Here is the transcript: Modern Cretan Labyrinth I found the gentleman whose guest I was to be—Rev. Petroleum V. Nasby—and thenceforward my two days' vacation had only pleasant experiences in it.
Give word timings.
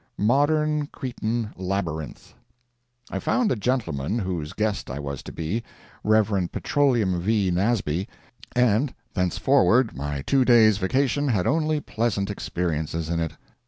Modern 0.17 0.87
Cretan 0.87 1.51
Labyrinth 1.55 2.33
I 3.11 3.19
found 3.19 3.51
the 3.51 3.55
gentleman 3.55 4.17
whose 4.17 4.51
guest 4.51 4.89
I 4.89 4.97
was 4.97 5.21
to 5.21 5.31
be—Rev. 5.31 6.49
Petroleum 6.51 7.19
V. 7.21 7.51
Nasby—and 7.51 8.95
thenceforward 9.13 9.95
my 9.95 10.23
two 10.23 10.43
days' 10.43 10.79
vacation 10.79 11.27
had 11.27 11.45
only 11.45 11.79
pleasant 11.79 12.31
experiences 12.31 13.09
in 13.09 13.19
it. 13.19 13.33